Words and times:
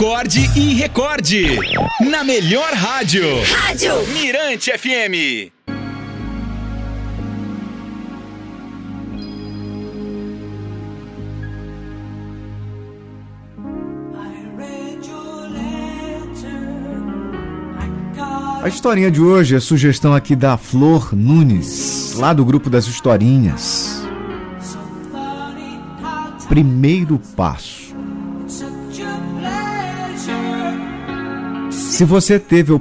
Acorde 0.00 0.50
e 0.56 0.72
recorde. 0.72 1.58
Na 2.10 2.24
melhor 2.24 2.72
rádio. 2.72 3.22
Rádio 3.42 3.92
Mirante 4.14 4.72
FM. 4.72 5.52
A 18.62 18.68
historinha 18.68 19.10
de 19.10 19.20
hoje 19.20 19.54
é 19.54 19.60
sugestão 19.60 20.14
aqui 20.14 20.34
da 20.34 20.56
Flor 20.56 21.14
Nunes, 21.14 22.14
lá 22.16 22.32
do 22.32 22.42
grupo 22.42 22.70
das 22.70 22.86
historinhas. 22.86 24.02
Primeiro 26.48 27.20
passo. 27.36 27.79
Se 32.00 32.04
você 32.06 32.38
teve 32.38 32.72
a 32.72 32.76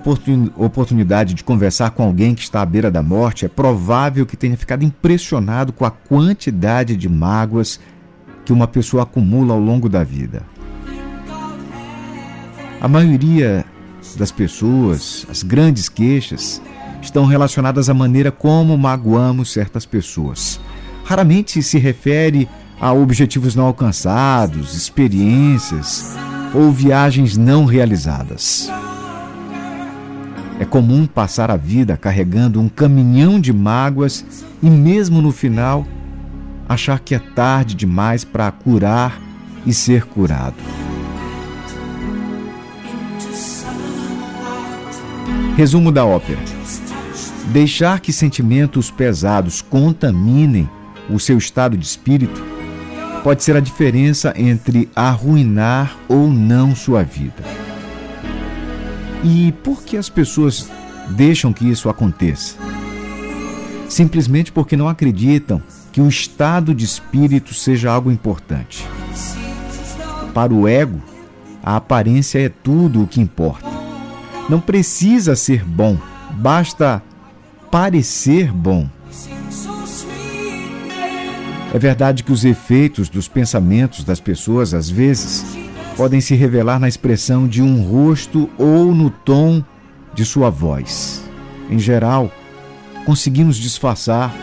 oportunidade 0.55 1.33
de 1.33 1.43
conversar 1.43 1.89
com 1.89 2.03
alguém 2.03 2.33
que 2.33 2.41
está 2.41 2.61
à 2.61 2.65
beira 2.65 2.89
da 2.89 3.03
morte, 3.03 3.43
é 3.43 3.49
provável 3.49 4.25
que 4.25 4.37
tenha 4.37 4.55
ficado 4.55 4.85
impressionado 4.85 5.73
com 5.73 5.83
a 5.83 5.91
quantidade 5.91 6.95
de 6.95 7.09
mágoas 7.09 7.81
que 8.45 8.53
uma 8.53 8.65
pessoa 8.65 9.03
acumula 9.03 9.53
ao 9.53 9.59
longo 9.59 9.89
da 9.89 10.05
vida. 10.05 10.43
A 12.79 12.87
maioria 12.87 13.65
das 14.15 14.31
pessoas, 14.31 15.27
as 15.29 15.43
grandes 15.43 15.89
queixas, 15.89 16.61
estão 17.01 17.25
relacionadas 17.25 17.89
à 17.89 17.93
maneira 17.93 18.31
como 18.31 18.77
magoamos 18.77 19.51
certas 19.51 19.85
pessoas. 19.85 20.61
Raramente 21.03 21.61
se 21.61 21.77
refere 21.77 22.47
a 22.79 22.93
objetivos 22.93 23.53
não 23.53 23.65
alcançados, 23.65 24.73
experiências 24.77 26.15
ou 26.55 26.71
viagens 26.71 27.35
não 27.35 27.65
realizadas. 27.65 28.71
É 30.59 30.65
comum 30.65 31.07
passar 31.07 31.49
a 31.49 31.55
vida 31.55 31.95
carregando 31.95 32.59
um 32.59 32.67
caminhão 32.67 33.39
de 33.39 33.53
mágoas 33.53 34.25
e, 34.61 34.69
mesmo 34.69 35.21
no 35.21 35.31
final, 35.31 35.87
achar 36.67 36.99
que 36.99 37.15
é 37.15 37.19
tarde 37.19 37.73
demais 37.73 38.25
para 38.25 38.51
curar 38.51 39.21
e 39.65 39.73
ser 39.73 40.03
curado. 40.03 40.57
Resumo 45.55 45.93
da 45.93 46.05
ópera: 46.05 46.39
Deixar 47.53 48.01
que 48.01 48.11
sentimentos 48.11 48.91
pesados 48.91 49.61
contaminem 49.61 50.69
o 51.09 51.19
seu 51.19 51.37
estado 51.37 51.77
de 51.77 51.85
espírito 51.85 52.43
pode 53.23 53.43
ser 53.43 53.55
a 53.55 53.59
diferença 53.59 54.33
entre 54.37 54.89
arruinar 54.95 55.97
ou 56.07 56.29
não 56.29 56.75
sua 56.75 57.03
vida. 57.03 57.68
E 59.23 59.51
por 59.63 59.83
que 59.83 59.97
as 59.97 60.09
pessoas 60.09 60.69
deixam 61.09 61.51
que 61.51 61.69
isso 61.69 61.89
aconteça? 61.89 62.55
Simplesmente 63.89 64.51
porque 64.51 64.77
não 64.77 64.87
acreditam 64.87 65.61
que 65.91 65.99
o 65.99 66.07
estado 66.07 66.73
de 66.73 66.85
espírito 66.85 67.53
seja 67.53 67.91
algo 67.91 68.11
importante. 68.11 68.87
Para 70.33 70.53
o 70.53 70.67
ego, 70.67 71.01
a 71.63 71.75
aparência 71.75 72.39
é 72.39 72.49
tudo 72.49 73.03
o 73.03 73.07
que 73.07 73.19
importa. 73.19 73.67
Não 74.47 74.61
precisa 74.61 75.35
ser 75.35 75.65
bom, 75.65 75.97
basta 76.31 77.03
parecer 77.69 78.51
bom. 78.51 78.89
É 81.73 81.77
verdade 81.77 82.23
que 82.23 82.31
os 82.31 82.45
efeitos 82.45 83.09
dos 83.09 83.27
pensamentos 83.27 84.03
das 84.03 84.19
pessoas, 84.19 84.73
às 84.73 84.89
vezes, 84.89 85.45
podem 85.99 86.21
se 86.21 86.33
revelar 86.33 86.79
na 86.79 86.87
expressão 86.87 87.45
de 87.45 87.61
um 87.61 87.81
rosto 87.81 88.49
ou 88.57 88.95
no 88.95 89.09
tom 89.09 89.61
de 90.13 90.23
sua 90.23 90.49
voz. 90.49 91.21
Em 91.69 91.77
geral, 91.77 92.31
conseguimos 93.05 93.57
disfarçar. 93.57 94.33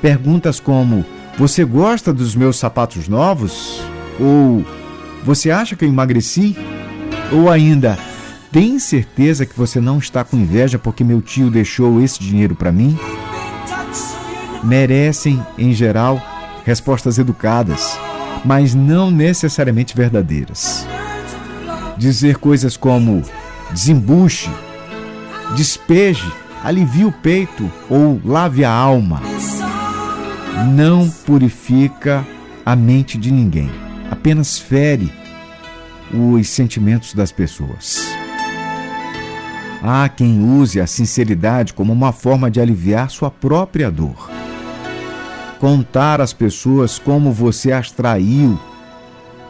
Perguntas 0.00 0.58
como: 0.58 1.04
Você 1.36 1.66
gosta 1.66 2.14
dos 2.14 2.34
meus 2.34 2.56
sapatos 2.56 3.08
novos? 3.08 3.82
Ou 4.18 4.64
Você 5.22 5.50
acha 5.50 5.76
que 5.76 5.84
eu 5.84 5.88
emagreci? 5.90 6.56
Ou 7.30 7.50
ainda: 7.50 7.98
Tem 8.50 8.78
certeza 8.78 9.44
que 9.44 9.54
você 9.54 9.82
não 9.82 9.98
está 9.98 10.24
com 10.24 10.38
inveja 10.38 10.78
porque 10.78 11.04
meu 11.04 11.20
tio 11.20 11.50
deixou 11.50 12.00
esse 12.00 12.18
dinheiro 12.20 12.54
para 12.54 12.72
mim? 12.72 12.98
merecem, 14.64 15.40
em 15.56 15.72
geral, 15.72 16.20
respostas 16.64 17.16
educadas, 17.18 17.98
mas 18.48 18.74
não 18.74 19.10
necessariamente 19.10 19.94
verdadeiras. 19.94 20.86
Dizer 21.98 22.38
coisas 22.38 22.78
como 22.78 23.22
desembuche, 23.72 24.48
despeje, 25.54 26.32
alivie 26.64 27.04
o 27.04 27.12
peito 27.12 27.70
ou 27.90 28.18
lave 28.24 28.64
a 28.64 28.72
alma 28.72 29.20
não 30.74 31.10
purifica 31.10 32.26
a 32.64 32.74
mente 32.74 33.18
de 33.18 33.30
ninguém, 33.30 33.70
apenas 34.10 34.58
fere 34.58 35.12
os 36.10 36.48
sentimentos 36.48 37.12
das 37.12 37.30
pessoas. 37.30 38.02
Há 39.82 40.08
quem 40.08 40.42
use 40.42 40.80
a 40.80 40.86
sinceridade 40.86 41.74
como 41.74 41.92
uma 41.92 42.12
forma 42.12 42.50
de 42.50 42.62
aliviar 42.62 43.10
sua 43.10 43.30
própria 43.30 43.90
dor 43.90 44.37
contar 45.58 46.20
às 46.20 46.32
pessoas 46.32 46.98
como 46.98 47.32
você 47.32 47.72
as 47.72 47.90
traiu 47.90 48.58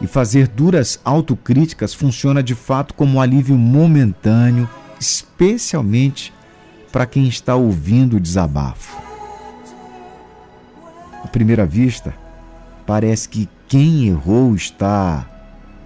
e 0.01 0.07
fazer 0.07 0.47
duras 0.47 0.99
autocríticas 1.03 1.93
funciona 1.93 2.41
de 2.41 2.55
fato 2.55 2.93
como 2.93 3.17
um 3.17 3.21
alívio 3.21 3.57
momentâneo, 3.57 4.67
especialmente 4.99 6.33
para 6.91 7.05
quem 7.05 7.27
está 7.27 7.55
ouvindo 7.55 8.17
o 8.17 8.19
desabafo. 8.19 8.97
À 11.23 11.27
primeira 11.27 11.65
vista, 11.65 12.13
parece 12.85 13.29
que 13.29 13.47
quem 13.67 14.07
errou 14.07 14.55
está 14.55 15.25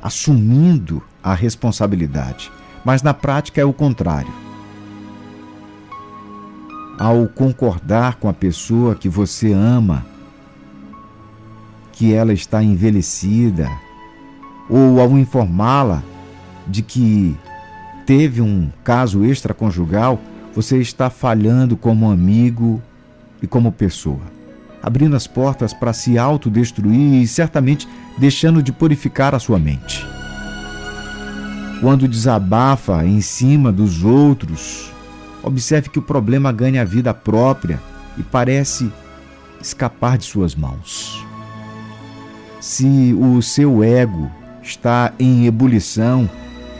assumindo 0.01 1.03
a 1.21 1.33
responsabilidade, 1.33 2.51
mas 2.85 3.01
na 3.01 3.13
prática 3.13 3.59
é 3.59 3.65
o 3.65 3.73
contrário. 3.73 4.31
Ao 6.99 7.27
concordar 7.27 8.15
com 8.15 8.29
a 8.29 8.33
pessoa 8.33 8.95
que 8.95 9.09
você 9.09 9.51
ama, 9.51 10.05
que 12.03 12.11
ela 12.11 12.33
está 12.33 12.61
envelhecida, 12.61 13.71
ou 14.69 14.99
ao 14.99 15.17
informá-la 15.17 16.03
de 16.67 16.81
que 16.81 17.33
teve 18.05 18.41
um 18.41 18.69
caso 18.83 19.23
extraconjugal, 19.23 20.19
você 20.53 20.79
está 20.79 21.09
falhando 21.09 21.77
como 21.77 22.11
amigo 22.11 22.81
e 23.41 23.47
como 23.47 23.71
pessoa, 23.71 24.19
abrindo 24.81 25.15
as 25.15 25.27
portas 25.27 25.73
para 25.73 25.93
se 25.93 26.17
autodestruir 26.17 27.21
e 27.21 27.25
certamente 27.25 27.87
deixando 28.17 28.61
de 28.61 28.73
purificar 28.73 29.33
a 29.33 29.39
sua 29.39 29.57
mente. 29.57 30.05
Quando 31.79 32.05
desabafa 32.05 33.05
em 33.05 33.21
cima 33.21 33.71
dos 33.71 34.03
outros, 34.03 34.91
observe 35.41 35.87
que 35.87 35.99
o 35.99 36.03
problema 36.03 36.51
ganha 36.51 36.83
vida 36.83 37.13
própria 37.13 37.79
e 38.17 38.23
parece 38.23 38.91
escapar 39.61 40.17
de 40.17 40.25
suas 40.25 40.53
mãos 40.53 41.22
se 42.63 43.13
o 43.19 43.41
seu 43.41 43.83
ego 43.83 44.31
está 44.61 45.11
em 45.19 45.45
ebulição 45.45 46.29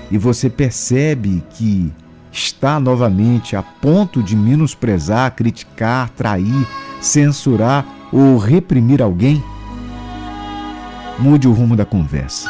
e 0.10 0.18
você 0.18 0.50
percebe 0.50 1.44
que 1.50 1.92
está 2.32 2.80
novamente 2.80 3.58
a 3.58 3.62
ponto 3.62 4.24
de 4.24 4.34
menosprezar, 4.34 5.36
criticar, 5.36 6.08
trair, 6.12 6.66
censurar 7.02 7.86
ou 8.14 8.38
reprimir 8.38 9.02
alguém, 9.02 9.44
mude 11.20 11.50
o 11.50 11.52
rumo 11.52 11.76
da 11.76 11.84
conversa. 11.84 12.50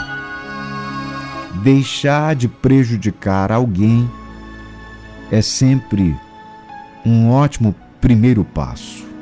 Deixar 1.63 2.35
de 2.35 2.47
prejudicar 2.47 3.51
alguém 3.51 4.07
é 5.31 5.41
sempre 5.41 6.15
um 7.03 7.31
ótimo 7.31 7.73
primeiro 7.99 8.43
passo. 8.43 9.12